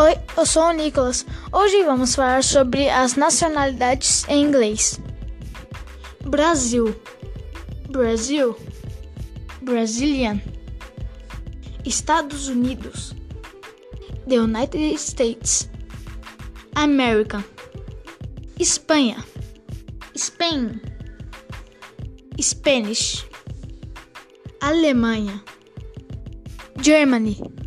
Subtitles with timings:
[0.00, 1.26] Oi, eu sou o Nicolas.
[1.50, 5.00] Hoje vamos falar sobre as nacionalidades em inglês.
[6.24, 6.94] Brasil,
[7.90, 8.56] Brasil,
[9.60, 10.40] Brazilian.
[11.84, 13.12] Estados Unidos,
[14.28, 15.68] The United States,
[16.76, 17.44] America.
[18.56, 19.24] Espanha,
[20.14, 20.80] Spain,
[22.40, 23.26] Spanish.
[24.60, 25.42] Alemanha,
[26.80, 27.57] Germany.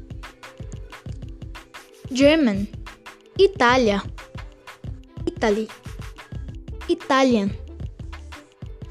[2.11, 2.67] German,
[3.39, 4.03] Itália,
[5.25, 5.67] Italy,
[6.89, 7.55] Italian,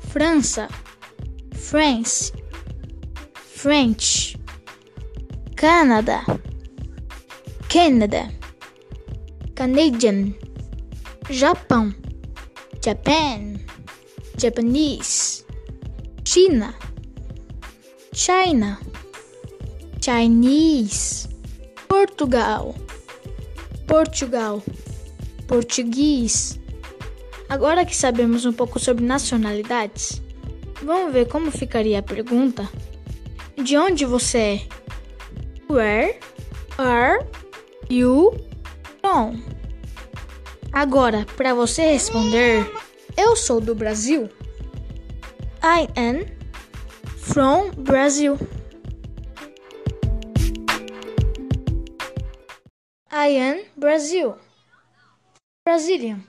[0.09, 0.69] França,
[1.52, 2.33] France,
[3.45, 4.37] French,
[5.55, 6.25] Canada,
[7.69, 8.33] Canada,
[9.55, 10.33] Canadian,
[11.28, 11.92] Japão,
[12.80, 13.61] Japan,
[14.39, 15.45] Japanese,
[16.25, 16.75] China,
[18.14, 18.80] China,
[20.00, 21.28] Chinese,
[21.86, 22.75] Portugal.
[23.91, 24.62] Portugal,
[25.48, 26.60] português.
[27.48, 30.22] Agora que sabemos um pouco sobre nacionalidades,
[30.80, 32.68] vamos ver como ficaria a pergunta:
[33.61, 34.68] De onde você é?
[35.68, 36.20] Where
[36.78, 37.27] are
[37.91, 38.33] you
[39.00, 39.42] from?
[40.72, 42.64] Agora, para você responder,
[43.16, 44.30] eu sou do Brasil.
[45.64, 46.27] I am
[47.16, 48.38] from Brazil.
[53.21, 54.39] I am Brazil.
[55.63, 56.25] Brazilian.